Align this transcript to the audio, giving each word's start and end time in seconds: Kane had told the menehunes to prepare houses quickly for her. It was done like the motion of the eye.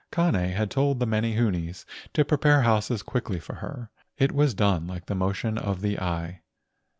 Kane 0.11 0.33
had 0.53 0.71
told 0.71 0.97
the 0.99 1.05
menehunes 1.05 1.85
to 2.13 2.25
prepare 2.25 2.63
houses 2.63 3.03
quickly 3.03 3.39
for 3.39 3.57
her. 3.57 3.91
It 4.17 4.31
was 4.31 4.55
done 4.55 4.87
like 4.87 5.05
the 5.05 5.13
motion 5.13 5.59
of 5.59 5.81
the 5.81 5.99
eye. 5.99 6.41